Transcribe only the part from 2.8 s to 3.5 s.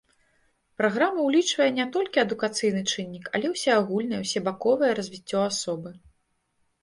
чыннік, але